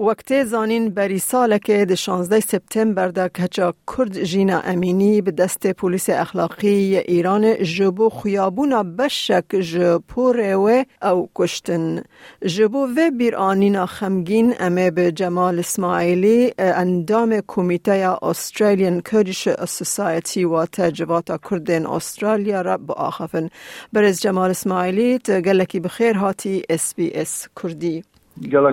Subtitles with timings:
[0.00, 5.66] وقتی زانین بری سال که ده 16 سپتامبر ده کچا کرد جینا امینی به دست
[5.66, 12.02] پلیس اخلاقی ایران جبو خیابونا بشک جپور و او کشتن.
[12.46, 20.66] جبو و بیر آنینا خمگین امه به جمال اسماعیلی اندام کمیته استرالیان کردش سوسایتی و
[20.66, 23.48] تجوات کردن استرالیا را با آخفن.
[23.92, 28.02] برز جمال اسماعیلی تگلکی بخیر هاتی اس بی اس کردی.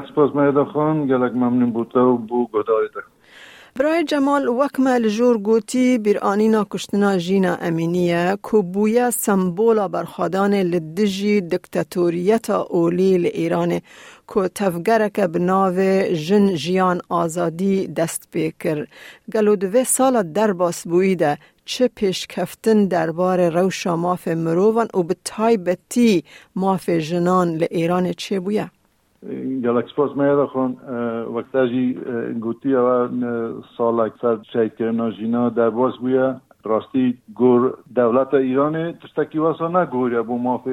[0.10, 3.02] سپاس مهدا خان گلک ممنون بوده و بو گداری ده
[3.80, 11.42] برای جمال وکمه لجور گوتی بیر آنینا کشتنا جینا امینیه که بویا سمبولا برخادان لدجی
[11.42, 13.82] دکتاتوریت اولی لإیران
[14.34, 15.76] که تفگرک بناو
[16.14, 18.86] جن جیان آزادی دست بیکر
[19.34, 25.16] گلو دوه سال در باس بویده چه پیش کفتن دربار روشا ماف مروان و به
[25.26, 26.24] تایبتی
[26.56, 28.40] ماف جنان لإیران چه
[29.24, 30.78] سپاس میاد خون
[31.36, 31.94] وقتا جی
[32.40, 33.08] گوتی و
[33.78, 40.24] سال اکثر شهید کردن جینا در باز بویا راستی گور دولت ایران تشتکی واسا نگوریا
[40.24, 40.68] بو ماف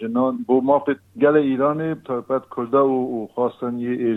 [0.00, 4.14] جنان بو ماف گل ایران تایپت کرده و خواستن یه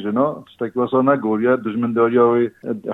[1.55, 2.47] دجمنداریا و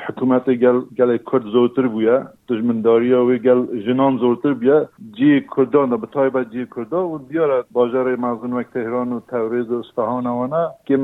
[0.07, 6.07] حکومت گل گل کرد زورتر بویا دجمنداریا و گل جنان زورتر بیا جی کردان به
[6.07, 10.97] تایبت جی کرده و بیاره باجر مغزن وقت تهران و توریز و اصفهان وانا که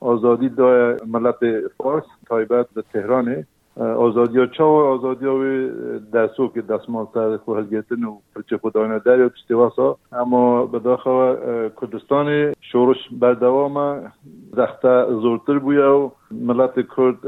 [0.00, 1.40] آزادی دای ملت
[1.78, 3.46] فارس تایبت به تهرانه.
[3.76, 5.68] و
[6.14, 11.36] دستو که دستمال سر خو هلگیتن و پرچه خدایانه در یا تشتواسا اما به داخل
[11.80, 14.12] کردستان شورش بردوام
[14.56, 17.26] زخته زورتر بویا و ملت کرد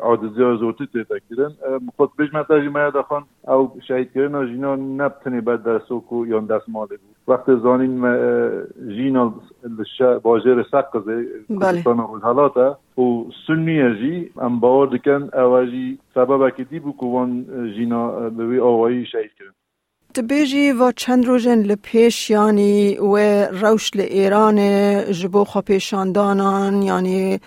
[0.00, 1.52] عادزی ها زورتر تیتا کردن.
[1.96, 6.96] خود بیش متاجی مایا دخان او شهید کردن جینا نبتنی بر درسو کو یا دستماله
[6.96, 7.16] بود.
[7.28, 8.00] وقت زانین
[8.88, 9.34] جینا
[10.22, 16.78] باجر سقزه کردستان و حالاتا و سنی جی ام باور دکن اواجی سبب که دی
[16.78, 19.50] بو کوان جینا به آوایی شهید کردن
[20.18, 24.56] تبیجی و چند روزن لپیش یعنی و روش ایران
[25.12, 27.38] جبو خو پیشاندانان یعنی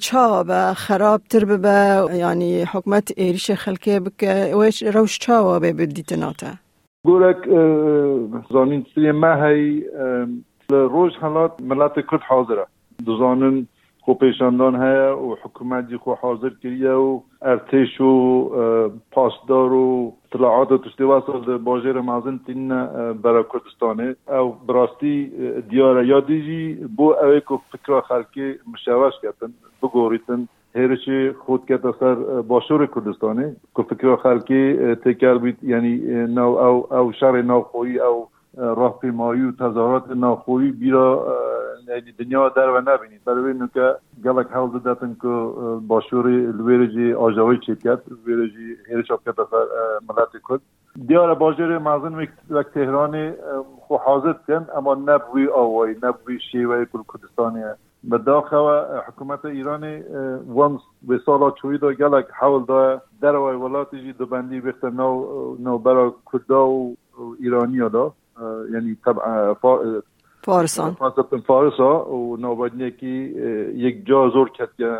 [0.00, 6.46] چا به خراب تر به یعنی حکمت ایریش خلکه بکه و روش چا به بدیتناته
[7.04, 7.36] گورک
[8.52, 9.84] زانین سری مهی
[10.70, 12.66] روز حالات ملت کرد حاضره.
[13.06, 13.66] دزانن
[14.06, 18.10] خو پیشاندان هیا و حکومت جی خو حاضر کریه و ارتش و
[19.12, 22.68] پاسدار و اطلاعات تشتی واسه باجر مازن تین
[23.12, 25.32] برای کردستانه او براستی
[25.70, 26.06] دیاره.
[26.06, 29.52] یادی بو اوی که فکر خلکی مشاوش کردن
[29.82, 30.48] بگوریتن.
[30.74, 35.96] هرچی خود که سر باشور کردستانه که فکر خلکی تکر بید یعنی
[36.26, 41.36] نو او او شر ناخویی او راه پیمایی و تظاهرات ناخویی بیرا
[41.88, 43.20] یعنی دنیا در و نبینید.
[43.24, 43.94] برای اینو که
[44.24, 45.28] گلک حال دادن که
[45.88, 48.02] باشور الویرجی آجاوی کرد.
[48.10, 49.42] الویرجی هیرش اثر
[50.08, 50.60] ملت کرد
[51.06, 53.34] دیار باجر مازن وقت تهران
[53.80, 57.62] خو حاضر کن اما نبوی آوایی نبوی شیوه کل کردستانی
[58.04, 59.84] به داخل حکومت ایران
[60.48, 65.26] ونس به سالا چوی دا گلک حول دا در وای ولاتی دو بندی بخت نو
[65.60, 66.96] نو برا کردا و
[67.40, 68.12] ایرانی دا.
[68.72, 69.54] یعنی طبعا
[70.46, 70.96] فارسان
[71.46, 72.04] فارسا.
[72.04, 73.06] و نوبادنی که
[73.74, 74.98] یک جا زور کرد که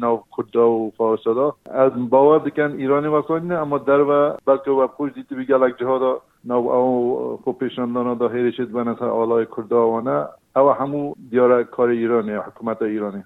[0.00, 4.86] نو کردا و فارسا دا از باور دکن ایرانی واسانی اما در و بلکه و
[4.86, 10.26] خوش دیتی بگلک جهادا نو او خو پیشاندانا دا هیرشید بنسر آلای کردا و نه.
[10.56, 13.24] او همو دیاره کار ایرانی حکومت ایرانی.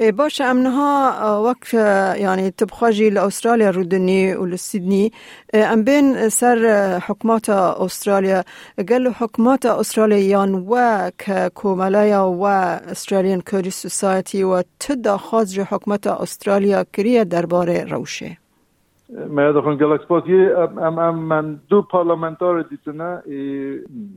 [0.00, 5.12] إيه، باش أمنها آه، وقت آه، يعني تبخاجي لأستراليا رودني ولسيدني.
[5.54, 8.44] إيه، أم بين سر آه، حکمات استرالیا
[8.80, 12.46] گل حکمات استرالیا يان وك كومالايا و
[12.92, 18.36] استرالیان کوری سوسايتي و تدا خاص حكومات أستراليا كريه درباره روشه.
[19.10, 20.24] ما يدخل قالك سبوت
[20.78, 22.78] أم أم من دو پارلمنتار دي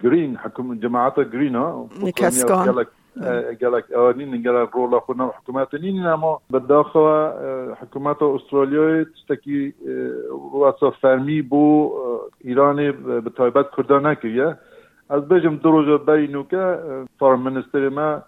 [0.03, 2.85] گرین حکم حكم گرین ها؟ نکسکان
[3.61, 7.31] گلک آنین گلک رولا خونا حکومت نین اما بداخل
[7.81, 9.73] حکومت استرالیا تکی
[10.53, 11.91] واسه فرمی بو
[12.41, 14.57] ایران به تایبت کرده نکریه
[15.09, 16.79] از بجم دو روز بینو که
[17.19, 18.21] فارم منستر ما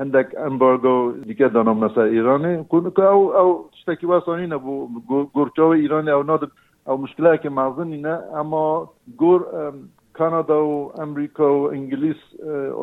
[0.00, 2.64] هندک امبارگو دیگه دانم مثلا ایرانه
[2.96, 4.88] که او او تشتکی واسانی نبو
[5.32, 6.50] گورچاو ایران او ناد
[6.86, 9.72] او مشکله که مغزن اینه اما گور
[10.18, 12.16] کانادا و امریکا و انگلیس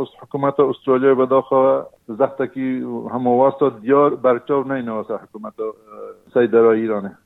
[0.01, 2.81] از حکومت استرالیا به داخل زختکی
[3.13, 5.53] همه واسطه دیار برچاو نه واسه حکومت
[6.33, 7.17] سیدرا ایرانه.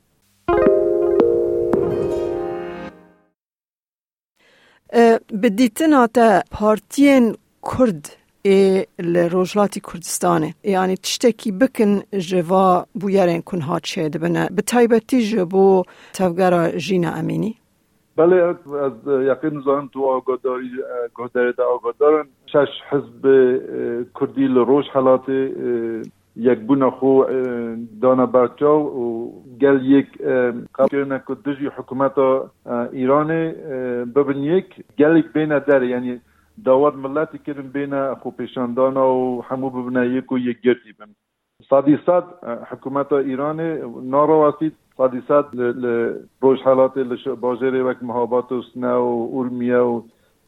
[5.42, 10.54] بدیتنا تا پارتین کرد ای لروجلاتی کردستانه.
[10.64, 14.48] یعنی تشتکی بکن جوا بویرین کنها چه دبنه.
[14.56, 15.82] به تایبتی جبو
[16.12, 17.56] تفگرا جینا امینی.
[18.20, 18.36] بله
[18.86, 20.70] از یقین زان تو آگاداری
[21.18, 22.26] گهداری دا آگادارن.
[22.46, 23.22] شش حزب
[24.20, 25.28] کردی لروش حالات
[26.36, 27.24] یک بنا خو
[28.02, 30.06] دانا برچاو و گل یک
[30.74, 32.12] قبل که دجی حکومت
[32.92, 33.28] ایران
[34.16, 34.66] ببین یک
[34.98, 36.20] گل یک بین در یعنی
[36.64, 41.14] داوت ملتی کردن بین خو پیشاندانا و همو ببینه یک و یک گرتی بین
[41.70, 42.24] صدی صد
[42.70, 43.60] حکومت ایران
[44.02, 44.72] نارواسید
[45.08, 46.98] صد لروش حالات
[47.40, 50.04] باجر وک محابات و سنا و اورمیا و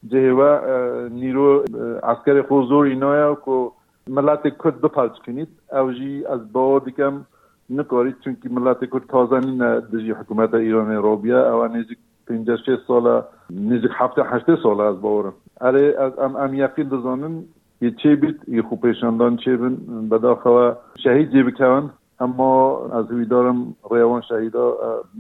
[0.09, 0.61] جهوا
[1.09, 1.65] نیرو
[2.03, 3.69] عسکر خوزور اینایا که
[4.09, 7.27] ملت کرد بپلچ کنید او جی از باور دیکم
[7.71, 13.23] نکارید چونکی ملت کرد تازه نین دجی حکومت ایران روبیا او نزدیک پنجه شش ساله
[13.51, 17.45] نزدیک هفته هشته ساله از باورم اره از ام, ام یقین دزانم
[17.81, 23.76] یه چه بیت یه خوب پیشاندان چه بین بداخواه شهید جی بکن اما از هویدارم
[23.91, 24.76] ریوان شهیدا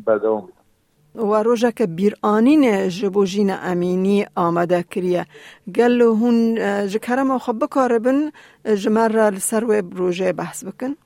[0.06, 0.62] بدوام بیدم
[1.14, 5.26] و روژه که بیرانین جبوجین امینی آمده کریه.
[5.74, 6.54] گل هون
[6.86, 8.30] جکرم خب بکاربن
[8.74, 10.96] جمر لسر و روژه بحث بکن.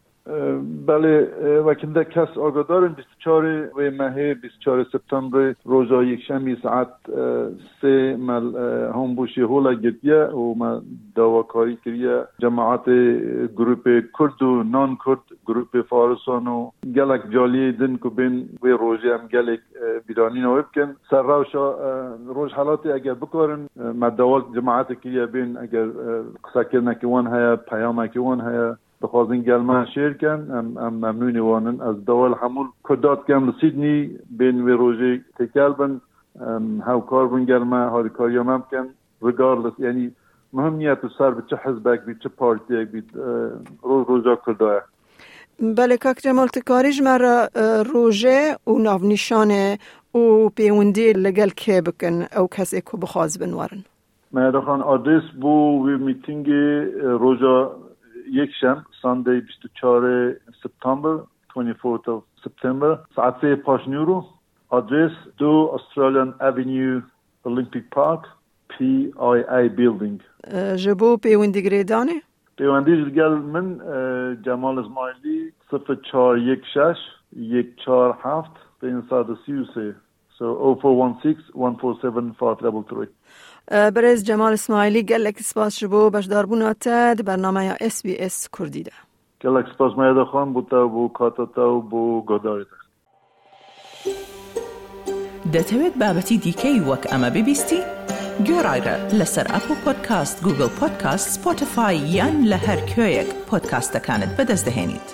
[0.87, 1.29] بله
[1.67, 3.45] وکنده کس آگادارن 24
[3.77, 6.89] و ماه 24 سپتامبر روزا یک شمی ساعت
[7.81, 8.57] سه مل
[8.95, 10.83] هم بوشی هولا گرتیه و ما
[11.15, 12.25] دواکاری کریه.
[12.39, 12.85] جماعت
[13.57, 13.89] گروپ
[14.19, 19.27] کرد و نان کرد گروپ فارسان و گلک جالی دن کو بین و روزی هم
[19.27, 19.61] گلک
[20.07, 21.75] بیرانی نو بکن سر روشا
[22.27, 25.87] روز حالات اگر بکارن ما دوال جماعت کریه بین اگر
[26.45, 30.51] قصه کرنه که وان هیا پیامه که وان هیا بخوازن گلمه شیر کن.
[30.59, 31.81] ام, ام ممنونی وانن.
[31.81, 33.99] از دول حمول کدات کم لسیدنی
[34.39, 36.01] بین و روژه تکل بن.
[36.87, 38.87] هاو کار بن گلمه هاری کاری هم کن.
[39.25, 40.11] Regardless یعنی
[40.53, 43.11] مهم نیت سر به چه حزبک بید چه پارتی بید
[43.83, 44.83] روز روزا کردایه
[45.77, 47.49] بله کاک جمال تکاریج مرا
[47.93, 49.79] روژه و نافنشانه
[50.15, 52.23] و پیوندی لگل که بکن.
[52.37, 53.85] او کسی که بخواز بنوارن.
[54.33, 56.49] مهدخان آدرس بو وی میتینگ
[57.03, 57.77] روژا
[58.33, 60.33] یک شم ساندی 24
[60.63, 61.19] سپتامبر
[61.57, 62.99] 24th of September.
[63.17, 64.25] ساعت سه پاش نیورو
[64.69, 67.01] آدرس دو استرالیان اوینیو
[67.43, 68.21] اولمپیک پارک
[68.69, 70.21] پی آی آی بیلدینگ
[70.77, 72.23] جبو پیوندی گریدانه؟
[72.59, 73.79] پیوندی جلگل من
[74.43, 76.97] جمال اسماعیلی صفر چار یک شش
[77.37, 78.51] یک چار هفت
[78.81, 79.95] بین ساعت سی و سه
[80.39, 83.09] so 0416-147-4333
[83.95, 86.97] بەرز جەمال اسماعیلی گەلێک سپاس بۆ بەشداربووناتە
[87.29, 88.97] بەرنمەیە SسBS کوردیدا
[89.43, 92.73] گەلێک سپاسمایە دەخواان بووتە بۆ کاتەتا و بۆ گۆدارێت
[95.55, 97.81] دەتەوێت بابەتی دیکەی وەک ئەمە ببیستی؟
[98.47, 105.09] گۆڕایرە لەسەر ئەپ و پۆدکاست گوگل پۆدکاست سپۆتفاای یان لە هەر کوێیەک پۆدکاستەکانت بەدەستدەێنیت.